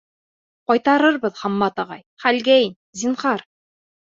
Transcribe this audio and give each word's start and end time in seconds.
—Ҡайтарырбыҙ, 0.71 1.35
Хаммат 1.43 1.83
ағай, 1.85 2.03
хәлгә 2.25 2.59
ин, 2.65 2.75
зинһар. 3.03 3.49